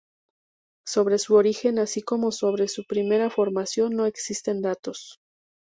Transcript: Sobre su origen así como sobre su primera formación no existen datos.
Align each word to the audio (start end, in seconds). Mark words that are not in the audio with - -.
Sobre 0.83 1.19
su 1.19 1.35
origen 1.35 1.77
así 1.77 2.01
como 2.01 2.31
sobre 2.31 2.67
su 2.69 2.85
primera 2.85 3.29
formación 3.29 3.93
no 3.95 4.07
existen 4.07 4.63
datos. 4.63 5.19